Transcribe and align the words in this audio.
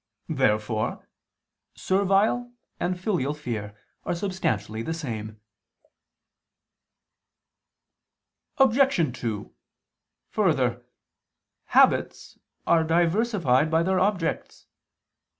Therefore 0.29 1.07
servile 1.75 2.51
and 2.79 2.99
filial 2.99 3.35
fear 3.35 3.77
are 4.03 4.15
substantially 4.15 4.81
the 4.81 4.95
same. 4.95 5.39
Obj. 8.57 8.95
2: 9.21 9.53
Further, 10.31 10.83
habits 11.65 12.39
are 12.65 12.83
diversified 12.83 13.69
by 13.69 13.83
their 13.83 13.99
objects. 13.99 14.65